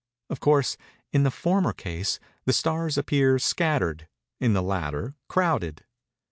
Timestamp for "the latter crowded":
4.53-5.85